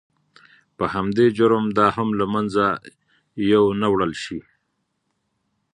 [0.77, 2.65] په همدې جرم دا هم له منځه
[3.51, 4.39] یو نه وړل شي.